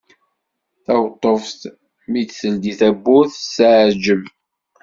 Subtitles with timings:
[0.85, 1.61] Taweṭṭuft
[2.11, 4.23] mi d-teldi tawwurt tettɛeǧǧeb.